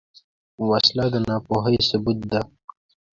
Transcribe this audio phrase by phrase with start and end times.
[0.69, 2.41] وسله د ناپوهۍ ثبوت ده